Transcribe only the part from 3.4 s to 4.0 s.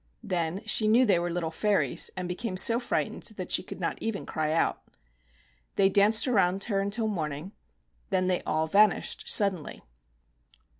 she could not